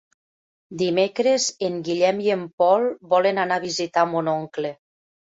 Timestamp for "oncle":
4.33-4.73